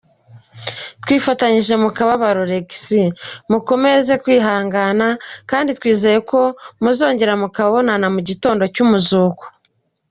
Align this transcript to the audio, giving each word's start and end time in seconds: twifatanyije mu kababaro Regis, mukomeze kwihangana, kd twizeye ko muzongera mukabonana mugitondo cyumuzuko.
twifatanyije 1.03 1.73
mu 1.83 1.89
kababaro 1.97 2.41
Regis, 2.53 2.85
mukomeze 3.51 4.13
kwihangana, 4.23 5.07
kd 5.49 5.67
twizeye 5.77 6.19
ko 6.29 6.39
muzongera 6.83 7.33
mukabonana 7.41 8.05
mugitondo 8.15 8.63
cyumuzuko. 8.73 9.43